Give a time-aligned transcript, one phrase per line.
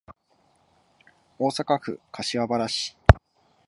[1.37, 2.97] 大阪府柏原市